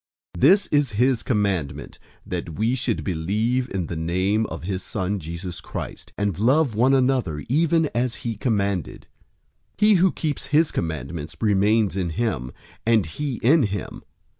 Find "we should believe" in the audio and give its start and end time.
2.57-3.69